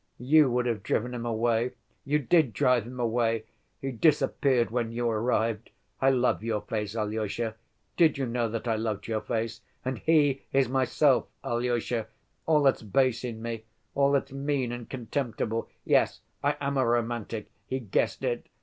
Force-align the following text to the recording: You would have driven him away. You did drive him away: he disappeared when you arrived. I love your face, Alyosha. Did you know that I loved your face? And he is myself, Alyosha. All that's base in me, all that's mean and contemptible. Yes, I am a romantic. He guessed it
You 0.17 0.49
would 0.49 0.65
have 0.65 0.81
driven 0.81 1.13
him 1.13 1.27
away. 1.27 1.73
You 2.05 2.17
did 2.17 2.53
drive 2.53 2.87
him 2.87 2.99
away: 2.99 3.43
he 3.79 3.91
disappeared 3.91 4.71
when 4.71 4.91
you 4.91 5.07
arrived. 5.07 5.69
I 6.01 6.09
love 6.09 6.43
your 6.43 6.61
face, 6.61 6.95
Alyosha. 6.95 7.53
Did 7.97 8.17
you 8.17 8.25
know 8.25 8.49
that 8.49 8.67
I 8.67 8.77
loved 8.77 9.05
your 9.07 9.21
face? 9.21 9.61
And 9.85 9.99
he 9.99 10.41
is 10.51 10.67
myself, 10.67 11.27
Alyosha. 11.43 12.07
All 12.47 12.63
that's 12.63 12.81
base 12.81 13.23
in 13.23 13.43
me, 13.43 13.65
all 13.93 14.11
that's 14.13 14.31
mean 14.31 14.71
and 14.71 14.89
contemptible. 14.89 15.69
Yes, 15.85 16.21
I 16.43 16.57
am 16.59 16.77
a 16.77 16.87
romantic. 16.87 17.51
He 17.67 17.79
guessed 17.79 18.23
it 18.23 18.47